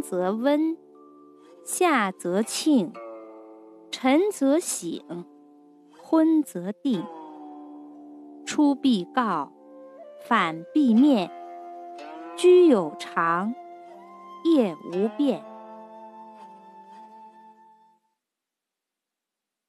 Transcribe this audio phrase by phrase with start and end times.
[0.00, 0.76] 则温，
[1.64, 2.92] 夏则庆，
[3.90, 5.24] 晨则省，
[5.98, 7.04] 昏则定。
[8.44, 9.52] 出必告，
[10.26, 11.30] 反必面，
[12.36, 13.54] 居有常，
[14.44, 15.44] 业无变。